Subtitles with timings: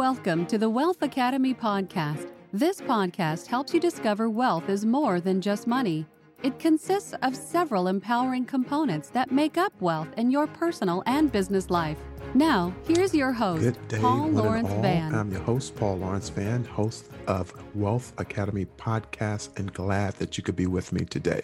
[0.00, 2.32] Welcome to the Wealth Academy podcast.
[2.54, 6.06] This podcast helps you discover wealth is more than just money.
[6.42, 11.68] It consists of several empowering components that make up wealth in your personal and business
[11.68, 11.98] life.
[12.32, 14.72] Now, here's your host, Good day, Paul Lawrence.
[14.80, 15.14] Van.
[15.14, 20.42] I'm your host, Paul Lawrence Van, host of Wealth Academy podcast, and glad that you
[20.42, 21.42] could be with me today.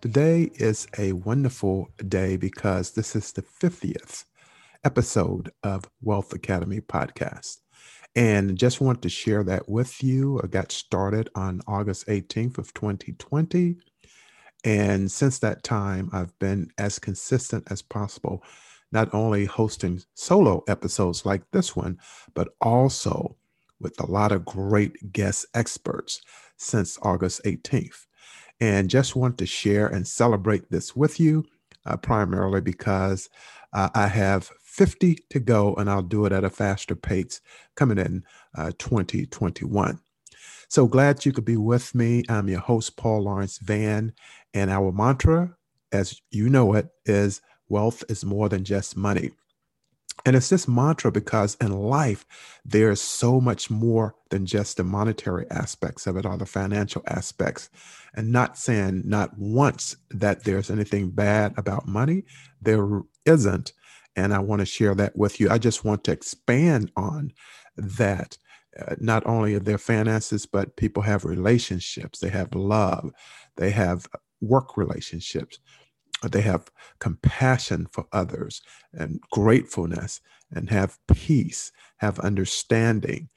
[0.00, 4.26] Today is a wonderful day because this is the 50th
[4.84, 7.58] episode of Wealth Academy podcast.
[8.14, 10.40] And just want to share that with you.
[10.42, 13.76] I got started on August 18th of 2020.
[14.64, 18.44] And since that time, I've been as consistent as possible,
[18.92, 21.98] not only hosting solo episodes like this one,
[22.34, 23.36] but also
[23.80, 26.20] with a lot of great guest experts
[26.58, 28.06] since August 18th.
[28.60, 31.44] And just want to share and celebrate this with you,
[31.86, 33.28] uh, primarily because
[33.72, 37.42] uh, I have 50 to go and I'll do it at a faster pace
[37.76, 38.24] coming in
[38.56, 40.00] uh, 2021.
[40.68, 42.24] So glad you could be with me.
[42.30, 44.14] I'm your host, Paul Lawrence Van,
[44.54, 45.54] and our mantra,
[45.92, 49.32] as you know it, is wealth is more than just money.
[50.24, 52.24] And it's this mantra because in life,
[52.64, 57.68] there's so much more than just the monetary aspects of it or the financial aspects.
[58.14, 62.24] And not saying not once that there's anything bad about money,
[62.62, 63.74] there isn't.
[64.16, 65.48] And I want to share that with you.
[65.50, 67.32] I just want to expand on
[67.76, 68.36] that.
[68.78, 73.10] Uh, not only are there finances, but people have relationships, they have love,
[73.56, 74.06] they have
[74.40, 75.58] work relationships,
[76.30, 83.28] they have compassion for others and gratefulness and have peace, have understanding.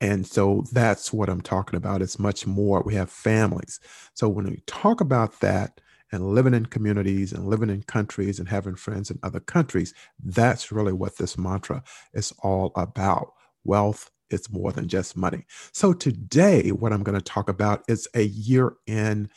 [0.00, 2.02] And so that's what I'm talking about.
[2.02, 2.82] It's much more.
[2.84, 3.80] We have families.
[4.14, 5.80] So when we talk about that
[6.14, 10.70] and living in communities and living in countries and having friends in other countries, that's
[10.70, 11.82] really what this mantra
[12.14, 13.32] is all about.
[13.64, 15.44] Wealth is more than just money.
[15.72, 19.28] So today, what I'm going to talk about is a year in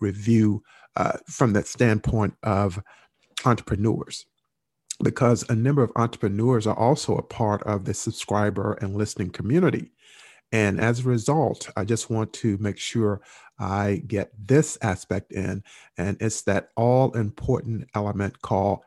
[0.00, 0.62] review
[0.96, 2.82] uh, from that standpoint of
[3.44, 4.26] entrepreneurs
[5.02, 9.92] because a number of entrepreneurs are also a part of the subscriber and listening community.
[10.52, 13.20] And as a result, I just want to make sure
[13.58, 15.64] I get this aspect in,
[15.96, 18.80] and it's that all important element called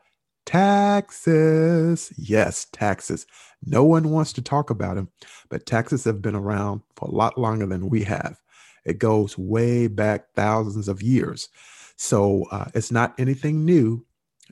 [0.46, 2.12] taxes.
[2.16, 3.26] Yes, taxes.
[3.64, 5.10] No one wants to talk about them,
[5.48, 8.40] but taxes have been around for a lot longer than we have.
[8.84, 11.48] It goes way back thousands of years.
[11.96, 14.06] So uh, it's not anything new.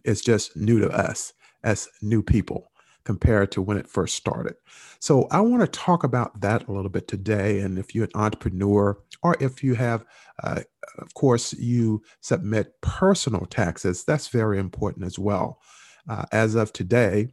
[0.04, 1.32] It's just new to us
[1.64, 2.70] as new people
[3.04, 4.54] compared to when it first started.
[5.00, 7.60] So I want to talk about that a little bit today.
[7.60, 10.04] And if you're an entrepreneur, or if you have,
[10.42, 10.62] uh,
[10.98, 15.60] of course, you submit personal taxes, that's very important as well.
[16.08, 17.28] Uh, as of today,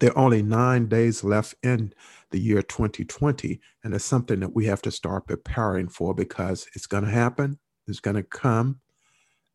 [0.00, 1.92] there are only nine days left in
[2.30, 6.86] the year 2020, and it's something that we have to start preparing for because it's
[6.86, 8.80] going to happen, it's going to come.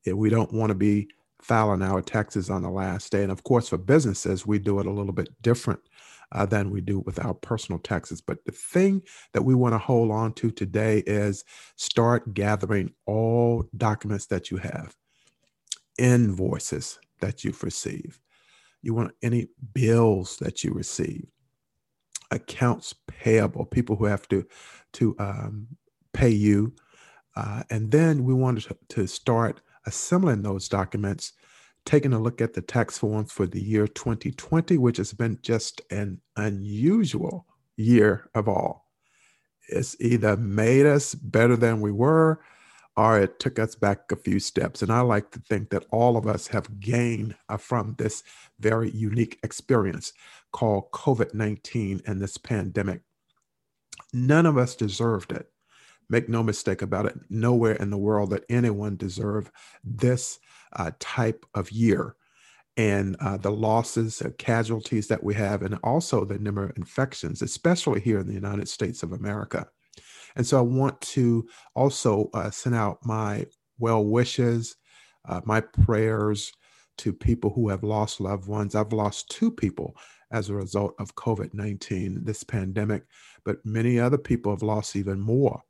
[0.05, 1.09] And we don't want to be
[1.41, 3.23] filing our taxes on the last day.
[3.23, 5.81] And of course, for businesses, we do it a little bit different
[6.31, 8.21] uh, than we do with our personal taxes.
[8.21, 9.01] But the thing
[9.33, 11.43] that we want to hold on to today is
[11.75, 14.95] start gathering all documents that you have,
[15.97, 18.19] invoices that you've received.
[18.81, 21.27] You want any bills that you receive,
[22.31, 24.45] accounts payable, people who have to
[24.93, 25.67] to um,
[26.13, 26.73] pay you,
[27.35, 31.33] uh, and then we wanted to, to start assembling those documents,
[31.85, 35.81] taking a look at the tax forms for the year 2020, which has been just
[35.89, 37.45] an unusual
[37.77, 38.87] year of all.
[39.67, 42.41] It's either made us better than we were,
[42.97, 44.81] or it took us back a few steps.
[44.81, 48.23] And I like to think that all of us have gained uh, from this
[48.59, 50.13] very unique experience
[50.51, 53.01] called COVID 19 and this pandemic.
[54.13, 55.50] None of us deserved it.
[56.11, 59.49] Make no mistake about it, nowhere in the world that anyone deserve
[59.81, 60.39] this
[60.73, 62.17] uh, type of year.
[62.75, 67.41] And uh, the losses, uh, casualties that we have, and also the number of infections,
[67.41, 69.67] especially here in the United States of America.
[70.35, 73.45] And so I want to also uh, send out my
[73.79, 74.75] well wishes,
[75.29, 76.51] uh, my prayers
[76.97, 78.75] to people who have lost loved ones.
[78.75, 79.95] I've lost two people
[80.29, 83.03] as a result of COVID 19, this pandemic,
[83.45, 85.63] but many other people have lost even more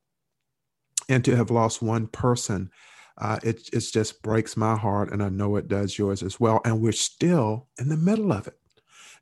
[1.09, 2.69] and to have lost one person
[3.18, 6.62] uh, it, it just breaks my heart and i know it does yours as well
[6.65, 8.57] and we're still in the middle of it.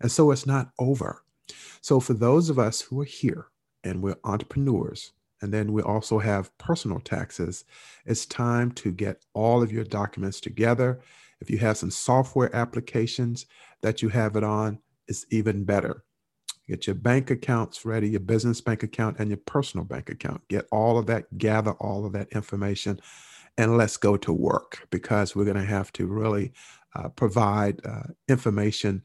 [0.01, 1.23] And so it's not over.
[1.81, 3.47] So for those of us who are here
[3.83, 5.11] and we're entrepreneurs
[5.41, 7.63] and then we also have personal taxes
[8.05, 10.99] it's time to get all of your documents together.
[11.41, 13.45] If you have some software applications
[13.81, 16.03] that you have it on it's even better
[16.69, 20.47] Get your bank accounts ready, your business bank account and your personal bank account.
[20.49, 22.99] Get all of that, gather all of that information,
[23.57, 26.53] and let's go to work because we're going to have to really
[26.93, 29.01] uh, provide uh, information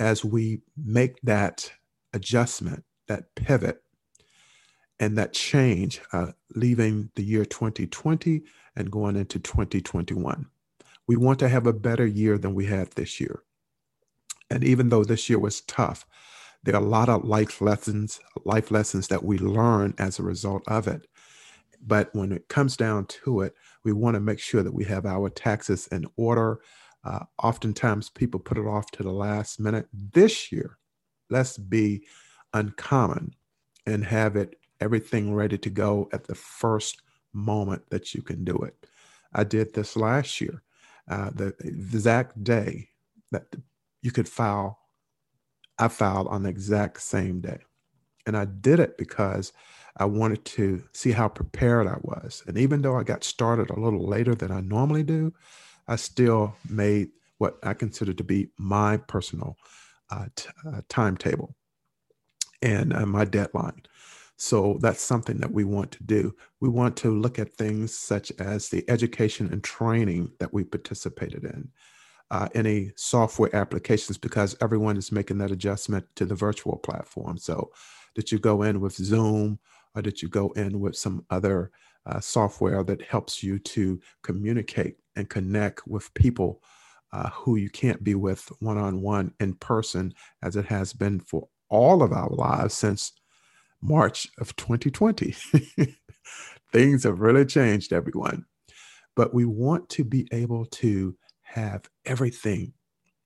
[0.00, 1.70] as we make that
[2.12, 3.84] adjustment, that pivot,
[4.98, 8.42] and that change, uh, leaving the year 2020
[8.74, 10.44] and going into 2021.
[11.06, 13.44] We want to have a better year than we had this year.
[14.50, 16.04] And even though this year was tough,
[16.66, 20.64] there are a lot of life lessons, life lessons that we learn as a result
[20.66, 21.06] of it.
[21.80, 23.54] But when it comes down to it,
[23.84, 26.58] we want to make sure that we have our taxes in order.
[27.04, 29.86] Uh, oftentimes, people put it off to the last minute.
[29.92, 30.76] This year,
[31.30, 32.02] let's be
[32.52, 33.36] uncommon
[33.86, 37.00] and have it everything ready to go at the first
[37.32, 38.74] moment that you can do it.
[39.32, 40.64] I did this last year.
[41.08, 42.88] Uh, the exact day
[43.30, 43.46] that
[44.02, 44.80] you could file,
[45.78, 47.58] I filed on the exact same day.
[48.26, 49.52] And I did it because
[49.98, 52.42] I wanted to see how prepared I was.
[52.46, 55.32] And even though I got started a little later than I normally do,
[55.88, 59.56] I still made what I consider to be my personal
[60.10, 61.54] uh, t- uh, timetable
[62.62, 63.82] and uh, my deadline.
[64.36, 66.34] So that's something that we want to do.
[66.60, 71.44] We want to look at things such as the education and training that we participated
[71.44, 71.70] in,
[72.30, 77.38] uh, any software applications, because everyone is making that adjustment to the virtual platform.
[77.38, 77.70] So,
[78.14, 79.58] did you go in with Zoom
[79.94, 81.70] or did you go in with some other
[82.06, 86.62] uh, software that helps you to communicate and connect with people
[87.12, 90.12] uh, who you can't be with one on one in person,
[90.42, 93.12] as it has been for all of our lives since
[93.80, 95.34] March of 2020.
[96.72, 98.44] Things have really changed, everyone.
[99.14, 101.16] But we want to be able to
[101.56, 102.72] have everything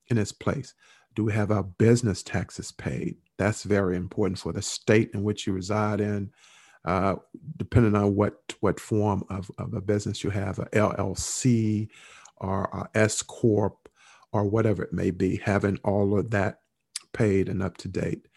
[0.09, 0.75] in its place.
[1.15, 3.17] Do we have our business taxes paid?
[3.39, 6.31] That's very important for the state in which you reside in.
[6.85, 7.17] Uh,
[7.59, 11.89] depending on what what form of, of a business you have, a LLC
[12.39, 13.89] or a S corp
[14.33, 16.61] or whatever it may be, having all of that
[17.13, 18.29] paid and up to date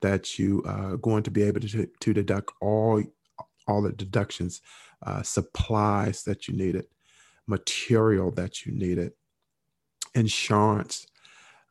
[0.00, 3.02] that you are going to be able to, to deduct all
[3.68, 4.60] all the deductions,
[5.06, 6.86] uh, supplies that you needed,
[7.46, 9.12] material that you needed,
[10.14, 11.06] insurance,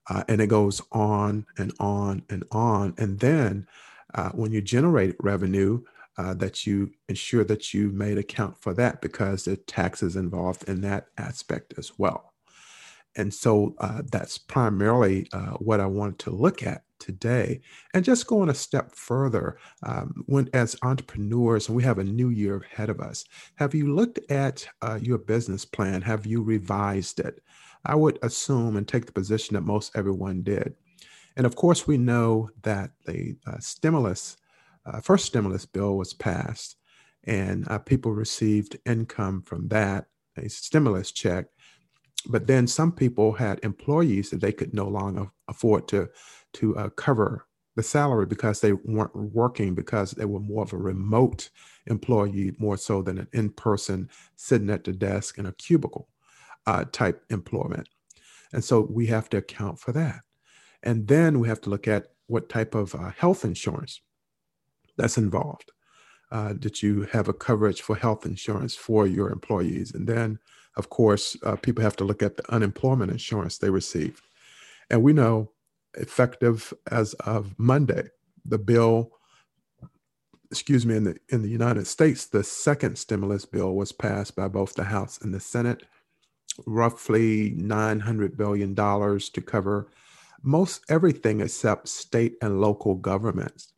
[0.09, 2.93] uh, and it goes on and on and on.
[2.97, 3.67] And then
[4.13, 5.83] uh, when you generate revenue,
[6.17, 10.81] uh, that you ensure that you made account for that because the taxes involved in
[10.81, 12.33] that aspect as well.
[13.15, 17.61] And so uh, that's primarily uh, what I wanted to look at today.
[17.93, 22.29] And just going a step further, um, when as entrepreneurs, and we have a new
[22.29, 26.03] year ahead of us, have you looked at uh, your business plan?
[26.03, 27.41] Have you revised it?
[27.85, 30.75] I would assume and take the position that most everyone did.
[31.35, 34.37] And of course, we know that the uh, stimulus,
[34.85, 36.77] uh, first stimulus bill was passed,
[37.23, 40.05] and uh, people received income from that,
[40.37, 41.45] a stimulus check.
[42.27, 46.09] But then some people had employees that they could no longer afford to
[46.53, 50.77] to uh, cover the salary because they weren't working because they were more of a
[50.77, 51.49] remote
[51.87, 56.09] employee more so than an in-person sitting at the desk in a cubicle
[56.67, 57.87] uh, type employment.
[58.53, 60.21] And so we have to account for that.
[60.83, 64.01] And then we have to look at what type of uh, health insurance
[64.97, 65.71] that's involved
[66.31, 69.93] uh, that you have a coverage for health insurance for your employees.
[69.93, 70.39] And then
[70.77, 74.21] of course uh, people have to look at the unemployment insurance they receive.
[74.89, 75.51] And we know
[75.95, 78.09] effective as of Monday.
[78.45, 79.11] The bill,
[80.49, 84.47] excuse me, in the in the United States, the second stimulus bill was passed by
[84.47, 85.83] both the House and the Senate,
[86.65, 89.89] roughly 900 billion dollars to cover
[90.43, 93.73] most everything except state and local governments.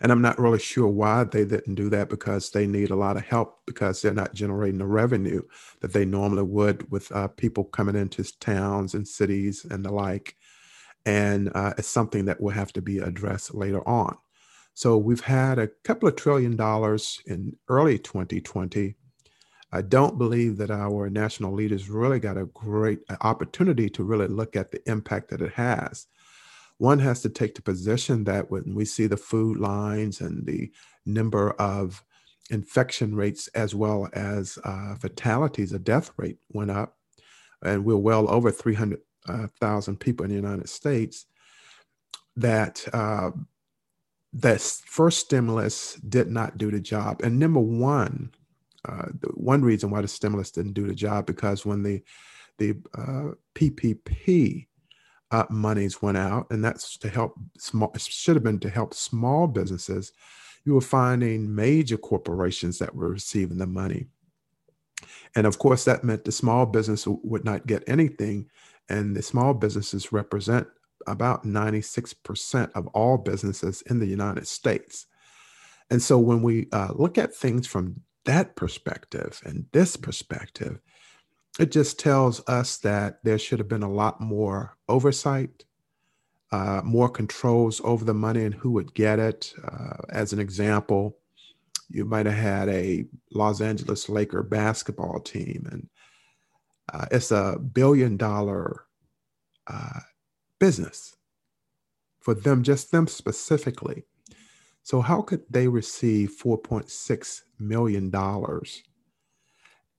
[0.00, 3.16] And I'm not really sure why they didn't do that because they need a lot
[3.16, 5.42] of help because they're not generating the revenue
[5.80, 10.36] that they normally would with uh, people coming into towns and cities and the like
[11.08, 14.16] and uh, it's something that will have to be addressed later on.
[14.74, 18.94] So we've had a couple of trillion dollars in early 2020.
[19.70, 24.26] I don't believe that our national leaders really got a great uh, opportunity to really
[24.28, 26.06] look at the impact that it has.
[26.78, 30.70] One has to take the position that when we see the food lines and the
[31.04, 32.02] number of
[32.50, 36.96] infection rates as well as uh, fatalities, a death rate went up,
[37.62, 39.00] and we're well over 300
[39.60, 41.26] thousand people in the United States,
[42.36, 43.30] that uh,
[44.32, 47.20] that first stimulus did not do the job.
[47.22, 48.30] And number one,
[48.88, 52.02] uh, one reason why the stimulus didn't do the job because when the
[52.58, 54.66] the uh, PPP
[55.30, 57.92] uh, monies went out, and that's to help small.
[57.96, 60.12] Should have been to help small businesses.
[60.64, 64.06] You were finding major corporations that were receiving the money,
[65.36, 68.48] and of course that meant the small business would not get anything,
[68.88, 70.66] and the small businesses represent
[71.06, 75.06] about 96% of all businesses in the United States.
[75.90, 80.78] And so when we uh, look at things from that perspective and this perspective,
[81.58, 85.64] it just tells us that there should have been a lot more oversight,
[86.52, 89.54] uh, more controls over the money and who would get it.
[89.66, 91.16] Uh, as an example,
[91.88, 95.88] you might have had a Los Angeles Laker basketball team, and
[96.92, 98.84] uh, it's a billion dollar
[99.66, 100.00] uh,
[100.58, 101.16] business
[102.20, 104.04] for them, just them specifically.
[104.88, 108.10] So, how could they receive $4.6 million?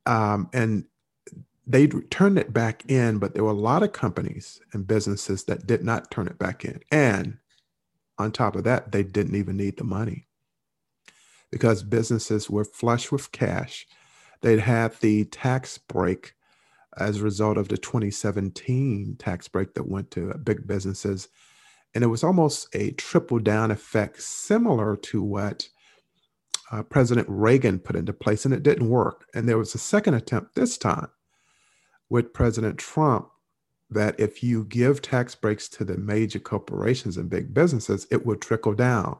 [0.07, 0.85] Um, and
[1.67, 5.67] they turned it back in, but there were a lot of companies and businesses that
[5.67, 6.79] did not turn it back in.
[6.91, 7.37] And
[8.17, 10.25] on top of that, they didn't even need the money
[11.51, 13.85] because businesses were flush with cash.
[14.41, 16.33] They'd had the tax break
[16.97, 21.27] as a result of the 2017 tax break that went to big businesses.
[21.93, 25.69] And it was almost a trickle down effect, similar to what
[26.71, 29.25] uh, President Reagan put into place, and it didn't work.
[29.33, 31.09] And there was a second attempt this time
[32.09, 33.29] with President Trump
[33.89, 38.41] that if you give tax breaks to the major corporations and big businesses, it would
[38.41, 39.17] trickle down.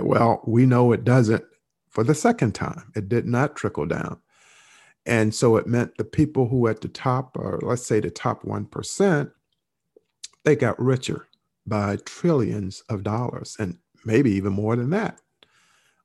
[0.00, 1.44] Well, we know it doesn't
[1.90, 2.92] for the second time.
[2.94, 4.18] It did not trickle down.
[5.04, 8.42] And so it meant the people who at the top, or let's say the top
[8.42, 9.30] 1%,
[10.44, 11.28] they got richer
[11.66, 15.20] by trillions of dollars and maybe even more than that.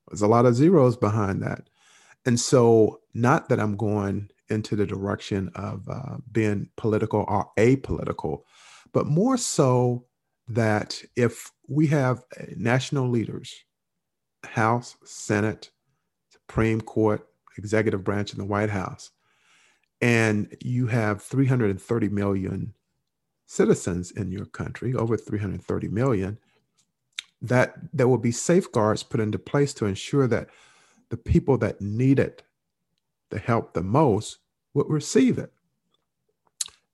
[0.10, 1.70] There's a lot of zeros behind that.
[2.25, 8.44] And so, not that I'm going into the direction of uh, being political or apolitical,
[8.94, 10.06] but more so
[10.50, 12.24] that if we have
[12.56, 13.53] national leaders,
[14.44, 15.72] House, Senate,
[16.30, 17.25] Supreme Court,
[17.58, 19.12] executive branch in the White House,
[20.01, 22.74] and you have 330 million
[23.51, 26.38] citizens in your country, over 330 million,
[27.41, 30.48] that there will be safeguards put into place to ensure that
[31.10, 32.43] the people that need it
[33.29, 34.38] the help the most
[34.74, 35.51] would receive it.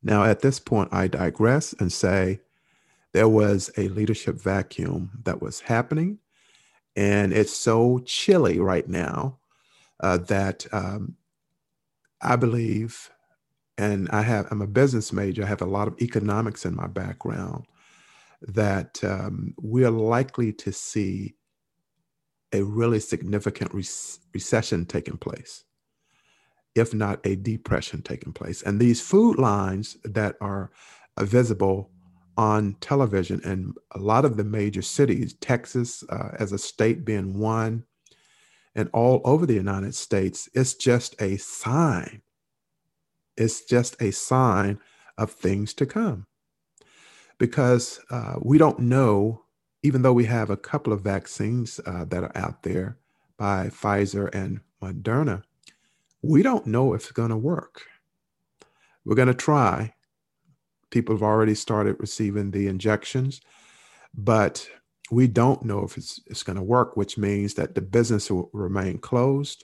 [0.01, 2.39] Now, at this point, I digress and say
[3.11, 6.19] there was a leadership vacuum that was happening.
[6.95, 9.39] And it's so chilly right now
[9.99, 11.15] uh, that um,
[12.21, 13.09] I believe,
[13.77, 16.87] and I have, I'm a business major, I have a lot of economics in my
[16.87, 17.65] background,
[18.41, 21.35] that um, we're likely to see
[22.53, 23.85] a really significant re-
[24.33, 25.63] recession taking place
[26.77, 28.61] if not a depression taking place.
[28.61, 30.71] And these food lines that are
[31.19, 31.89] visible
[32.37, 37.39] on television in a lot of the major cities, Texas uh, as a state being
[37.39, 37.83] one,
[38.75, 42.21] and all over the United States, it's just a sign.
[43.37, 44.79] It's just a sign
[45.17, 46.25] of things to come.
[47.37, 49.43] Because uh, we don't know,
[49.83, 52.97] even though we have a couple of vaccines uh, that are out there
[53.37, 55.43] by Pfizer and Moderna,
[56.23, 57.83] we don't know if it's going to work.
[59.05, 59.93] We're going to try.
[60.89, 63.41] People have already started receiving the injections,
[64.15, 64.67] but
[65.11, 68.49] we don't know if it's, it's going to work, which means that the business will
[68.51, 69.63] remain closed,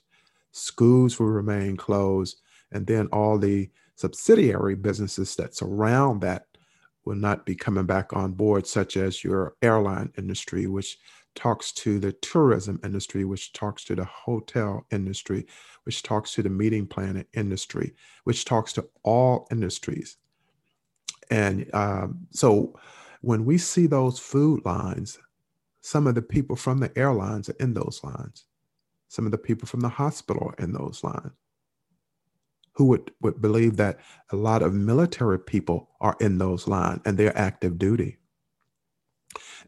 [0.52, 2.42] schools will remain closed,
[2.74, 6.48] and then all the subsidiary businesses that surround that
[7.06, 10.98] will not be coming back on board, such as your airline industry, which
[11.36, 15.46] talks to the tourism industry, which talks to the hotel industry,
[15.84, 20.18] which talks to the meeting planning industry, which talks to all industries.
[21.30, 22.78] And um, so
[23.22, 25.18] when we see those food lines,
[25.82, 28.46] some of the people from the airlines are in those lines.
[29.10, 31.32] Some of the people from the hospital are in those lines.
[32.76, 34.00] Who would, would believe that
[34.32, 38.18] a lot of military people are in those lines and they're active duty.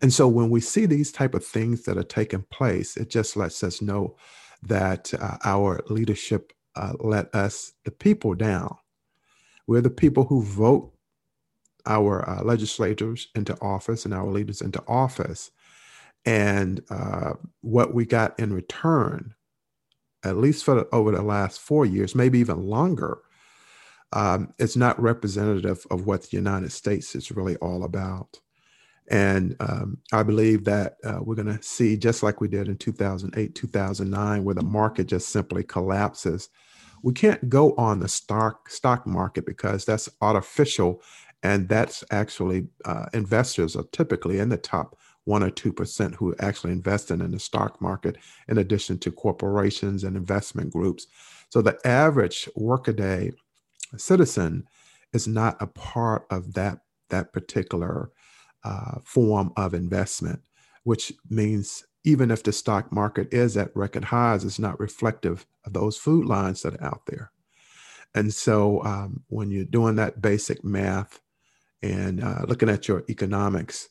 [0.02, 3.38] And so when we see these type of things that are taking place, it just
[3.38, 4.16] lets us know
[4.64, 8.76] that uh, our leadership uh, let us, the people, down.
[9.68, 10.94] We're the people who vote
[11.86, 15.52] our uh, legislators into office and our leaders into office.
[16.26, 19.36] And uh, what we got in return,
[20.26, 23.20] at least for over the last four years, maybe even longer,
[24.14, 28.40] um, it's not representative of what the United States is really all about.
[29.10, 32.78] And um, I believe that uh, we're going to see, just like we did in
[32.78, 36.50] 2008, 2009, where the market just simply collapses.
[37.04, 41.04] We can't go on the stock stock market because that's artificial
[41.46, 46.34] And that's actually uh, investors are typically in the top one or two percent who
[46.40, 48.16] actually invest in the stock market,
[48.48, 51.06] in addition to corporations and investment groups.
[51.52, 53.32] So the average workaday
[53.96, 54.68] citizen
[55.14, 58.10] is not a part of that that particular
[58.64, 60.40] uh, form of investment,
[60.84, 65.74] which means even if the stock market is at record highs, it's not reflective of
[65.74, 67.32] those food lines that are out there.
[68.16, 71.20] And so um, when you're doing that basic math
[71.82, 73.90] and uh, looking at your economics,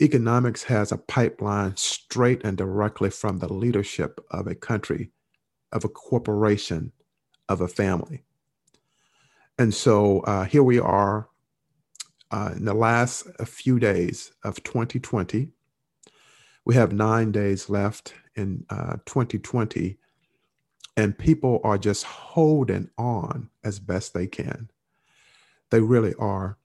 [0.00, 5.10] economics has a pipeline straight and directly from the leadership of a country,
[5.72, 6.92] of a corporation,
[7.48, 8.24] of a family.
[9.58, 11.28] And so uh, here we are
[12.30, 15.50] uh, in the last few days of 2020.
[16.64, 19.98] We have nine days left in uh, 2020,
[20.96, 24.70] and people are just holding on as best they can.
[25.70, 26.58] They really are.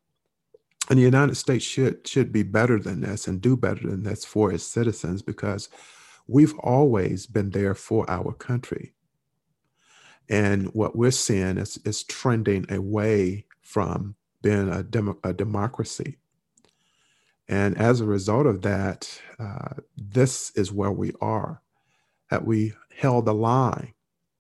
[0.90, 4.26] And the United States should should be better than this and do better than this
[4.26, 5.70] for its citizens because
[6.28, 8.94] we've always been there for our country.
[10.30, 16.18] And what we're seeing is, is trending away from being a, demo, a democracy.
[17.48, 21.64] And as a result of that, uh, this is where we are,
[22.30, 23.94] that we held the line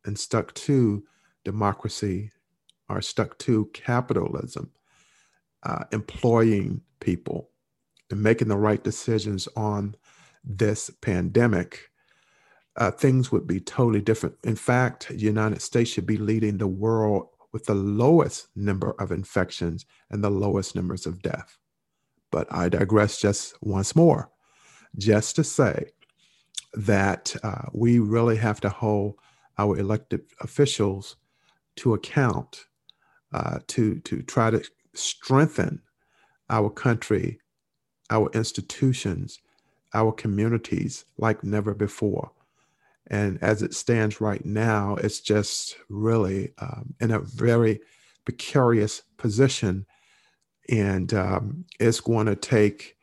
[0.05, 1.03] and stuck to
[1.43, 2.31] democracy
[2.87, 4.71] or stuck to capitalism
[5.63, 7.49] uh, employing people
[8.09, 9.95] and making the right decisions on
[10.43, 11.89] this pandemic,
[12.75, 14.35] uh, things would be totally different.
[14.43, 19.11] In fact, the United States should be leading the world with the lowest number of
[19.11, 21.57] infections and the lowest numbers of death.
[22.31, 24.29] But I digress just once more,
[24.97, 25.91] just to say
[26.73, 29.15] that uh, we really have to hold
[29.57, 31.15] our elected officials
[31.77, 32.65] to account
[33.33, 34.63] uh, to, to try to
[34.93, 35.81] strengthen
[36.50, 37.39] our country,
[38.10, 39.39] our institutions,
[39.93, 42.32] our communities like never before.
[43.08, 47.80] And as it stands right now, it's just really um, in a very
[48.25, 49.86] precarious position.
[50.69, 52.95] And um, it's going to take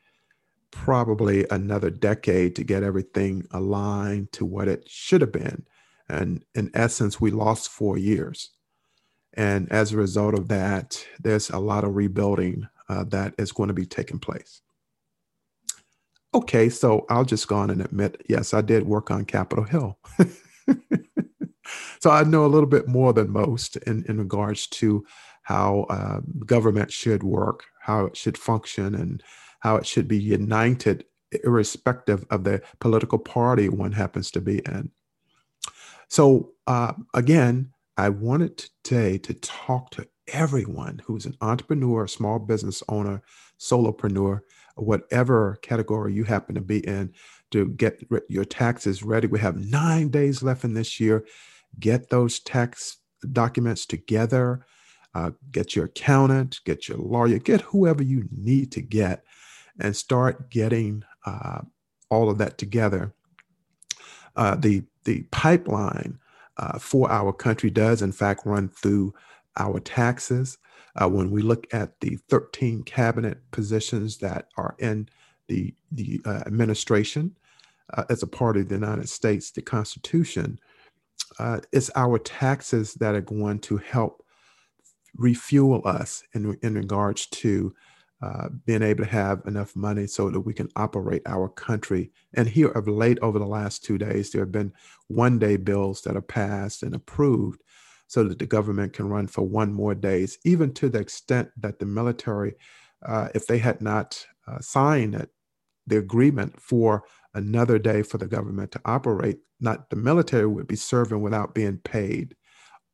[0.70, 5.66] probably another decade to get everything aligned to what it should have been.
[6.08, 8.50] And in essence, we lost four years.
[9.36, 13.68] And as a result of that, there's a lot of rebuilding uh, that is going
[13.68, 14.62] to be taking place.
[16.34, 19.98] Okay, so I'll just go on and admit, yes, I did work on Capitol Hill.
[22.00, 25.04] so I know a little bit more than most in, in regards to
[25.42, 29.22] how uh, government should work, how it should function, and
[29.60, 31.04] how it should be united,
[31.44, 34.90] irrespective of the political party one happens to be in.
[36.08, 42.82] So, uh, again, I wanted today to talk to everyone who's an entrepreneur, small business
[42.88, 43.22] owner,
[43.58, 44.40] solopreneur,
[44.74, 47.14] whatever category you happen to be in,
[47.52, 49.26] to get your taxes ready.
[49.26, 51.24] We have nine days left in this year.
[51.80, 52.98] Get those tax
[53.32, 54.66] documents together.
[55.14, 59.24] Uh, get your accountant, get your lawyer, get whoever you need to get,
[59.80, 61.62] and start getting uh,
[62.10, 63.14] all of that together.
[64.34, 66.18] Uh, the the pipeline
[66.58, 69.14] uh, for our country does, in fact, run through
[69.56, 70.58] our taxes.
[71.00, 75.08] Uh, when we look at the 13 cabinet positions that are in
[75.48, 77.36] the, the uh, administration
[77.94, 80.58] uh, as a part of the United States, the Constitution,
[81.38, 84.24] uh, it's our taxes that are going to help
[85.16, 87.74] refuel us in, in regards to
[88.22, 92.10] uh, being able to have enough money so that we can operate our country.
[92.34, 94.72] And here of late, over the last two days, there have been
[95.08, 97.62] one day bills that are passed and approved
[98.06, 101.78] so that the government can run for one more days, even to the extent that
[101.78, 102.54] the military,
[103.04, 105.30] uh, if they had not uh, signed it,
[105.86, 110.76] the agreement for another day for the government to operate, not the military would be
[110.76, 112.34] serving without being paid.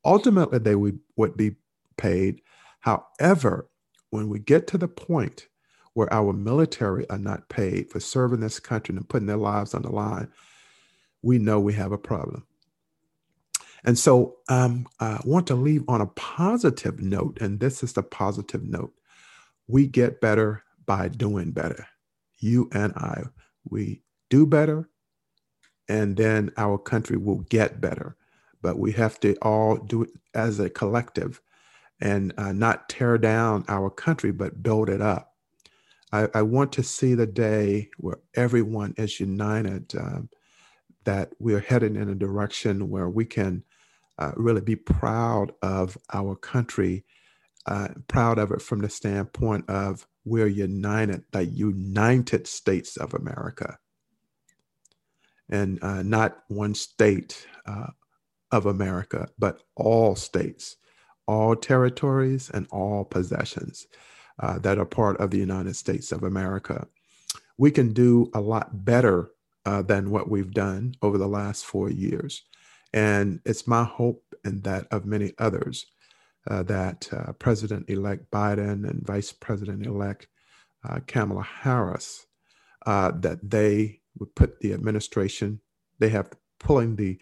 [0.04, 1.56] Ultimately, they would, would be
[1.96, 2.40] paid.
[2.80, 3.68] However,
[4.12, 5.48] when we get to the point
[5.94, 9.82] where our military are not paid for serving this country and putting their lives on
[9.82, 10.28] the line,
[11.22, 12.46] we know we have a problem.
[13.84, 18.02] And so um, I want to leave on a positive note, and this is the
[18.02, 18.92] positive note.
[19.66, 21.86] We get better by doing better.
[22.38, 23.24] You and I,
[23.64, 24.90] we do better,
[25.88, 28.16] and then our country will get better.
[28.60, 31.40] But we have to all do it as a collective
[32.02, 35.34] and uh, not tear down our country, but build it up.
[36.12, 40.28] I, I, want to see the day where everyone is united, um,
[41.04, 43.62] that we're headed in a direction where we can
[44.18, 47.04] uh, really be proud of our country
[47.66, 53.78] uh, proud of it from the standpoint of we're united, the United States of America,
[55.48, 57.88] and uh, not one state uh,
[58.50, 60.76] of America, but all states,
[61.32, 63.86] all territories, and all possessions
[64.40, 66.86] uh, that are part of the United States of America.
[67.56, 69.30] We can do a lot better
[69.64, 72.42] uh, than what we've done over the last four years.
[72.92, 75.86] And it's my hope and that of many others
[76.50, 80.26] uh, that uh, President elect Biden and Vice President elect
[80.86, 82.26] uh, Kamala Harris,
[82.84, 85.60] uh, that they would put the administration,
[85.98, 87.18] they have pulling the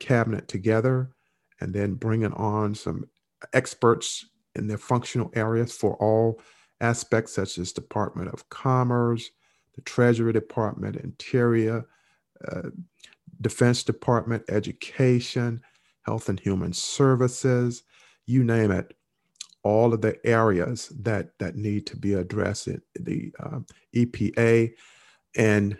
[0.00, 1.10] cabinet together
[1.60, 3.04] and then bringing on some
[3.52, 6.40] experts in their functional areas for all
[6.80, 9.30] aspects, such as Department of Commerce,
[9.74, 11.86] the Treasury Department, Interior,
[12.50, 12.70] uh,
[13.40, 15.60] Defense Department, Education,
[16.02, 17.82] Health and Human Services,
[18.26, 18.94] you name it,
[19.62, 23.58] all of the areas that that need to be addressed in the uh,
[23.94, 24.72] EPA,
[25.36, 25.76] and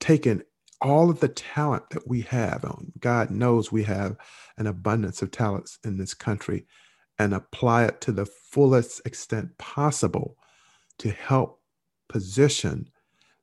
[0.00, 0.42] taking
[0.80, 2.64] all of the talent that we have.
[2.98, 4.16] God knows we have
[4.56, 6.66] an abundance of talents in this country,
[7.18, 10.36] and apply it to the fullest extent possible
[10.98, 11.60] to help
[12.08, 12.88] position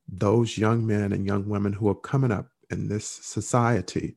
[0.08, 4.16] those young men and young women who are coming up in this society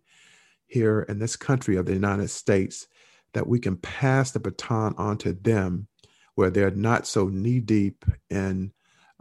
[0.67, 2.87] here in this country of the United States
[3.33, 5.87] that we can pass the baton on to them
[6.35, 8.71] where they're not so knee deep in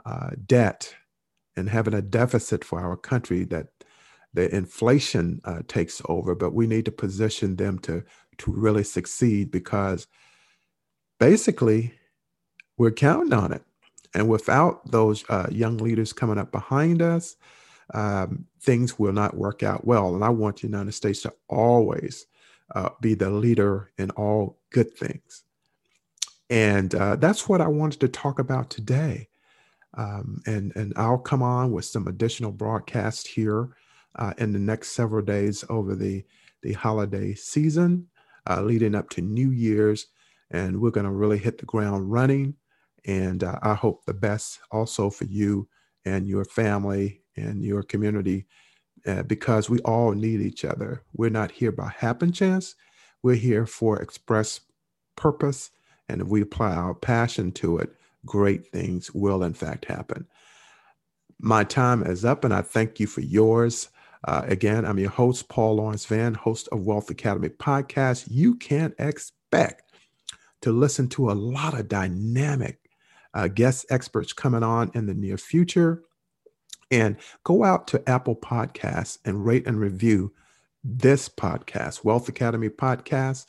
[0.07, 0.95] uh, debt
[1.57, 3.67] and having a deficit for our country that
[4.35, 8.03] the inflation uh, takes over but we need to position them to
[8.39, 10.07] to really succeed because
[11.19, 11.93] basically
[12.79, 13.63] we're counting on it
[14.15, 17.37] and without those uh, young leaders coming up behind us
[17.95, 20.15] um, things will not work out well.
[20.15, 22.27] And I want the United States to always
[22.75, 25.45] uh, be the leader in all good things.
[26.49, 29.29] And uh, that's what I wanted to talk about today.
[29.95, 33.71] Um, and, and I'll come on with some additional broadcasts here
[34.17, 36.25] uh, in the next several days over the,
[36.63, 38.07] the holiday season
[38.49, 40.07] uh, leading up to New Year's.
[40.51, 42.57] And we're going to really hit the ground running.
[43.07, 45.69] And uh, I hope the best also for you
[46.05, 48.47] and your family and your community
[49.07, 51.03] uh, because we all need each other.
[51.15, 52.75] We're not here by happen chance.
[53.23, 54.61] We're here for express
[55.17, 55.71] purpose.
[56.09, 57.91] And if we apply our passion to it,
[58.27, 60.27] great things will in fact happen.
[61.39, 63.89] My time is up, and I thank you for yours.
[64.25, 68.27] Uh, again, I'm your host, Paul Lawrence Van, host of Wealth Academy podcast.
[68.31, 69.93] You can expect
[70.61, 72.79] to listen to a lot of dynamic
[73.33, 76.03] uh, guest experts coming on in the near future.
[76.91, 80.35] And go out to Apple Podcasts and rate and review
[80.85, 83.47] this podcast, Wealth Academy Podcast.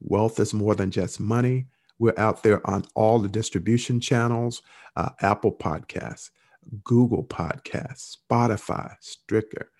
[0.00, 1.66] Wealth is more than just money.
[1.98, 4.62] We're out there on all the distribution channels
[4.96, 6.30] uh, Apple Podcasts,
[6.82, 9.70] Google Podcasts, Spotify, Stitcher.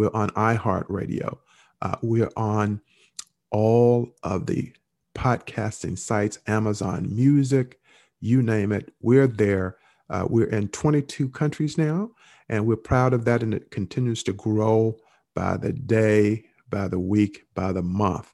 [0.00, 1.36] We're on iHeartRadio.
[1.82, 2.80] Uh, we're on
[3.50, 4.72] all of the
[5.14, 7.78] podcasting sites, Amazon Music,
[8.18, 8.94] you name it.
[9.02, 9.76] We're there.
[10.08, 12.12] Uh, we're in 22 countries now.
[12.48, 13.42] And we're proud of that.
[13.42, 14.96] And it continues to grow
[15.34, 18.32] by the day, by the week, by the month.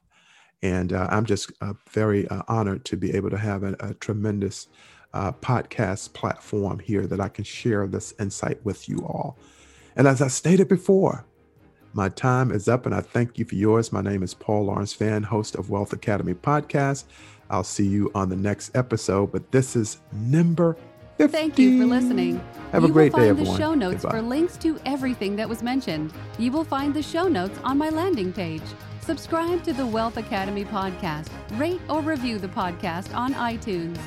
[0.61, 3.93] And uh, I'm just uh, very uh, honored to be able to have a, a
[3.95, 4.67] tremendous
[5.13, 9.37] uh, podcast platform here that I can share this insight with you all.
[9.97, 11.25] And as I stated before,
[11.97, 13.91] my time is up and I thank you for yours.
[13.91, 17.05] My name is Paul Lawrence Van, host of Wealth Academy Podcast.
[17.49, 20.77] I'll see you on the next episode, but this is number
[21.17, 21.31] 50.
[21.35, 22.39] Thank you for listening.
[22.71, 23.37] Have you a great day, everyone.
[23.37, 24.17] You will find the show notes Goodbye.
[24.19, 26.13] for links to everything that was mentioned.
[26.37, 28.61] You will find the show notes on my landing page.
[29.01, 31.29] Subscribe to the Wealth Academy podcast.
[31.53, 33.97] Rate or review the podcast on iTunes.